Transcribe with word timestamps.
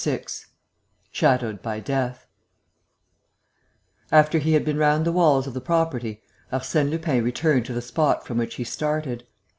VI 0.03 0.23
SHADOWED 1.11 1.61
BY 1.61 1.79
DEATH 1.81 2.25
After 4.11 4.39
he 4.39 4.53
had 4.53 4.65
been 4.65 4.79
round 4.79 5.05
the 5.05 5.11
walls 5.11 5.45
of 5.45 5.53
the 5.53 5.61
property, 5.61 6.23
Arsène 6.51 6.89
Lupin 6.89 7.23
returned 7.23 7.67
to 7.67 7.73
the 7.73 7.83
spot 7.83 8.25
from 8.25 8.39
which 8.39 8.55
he 8.55 8.63
started. 8.63 9.27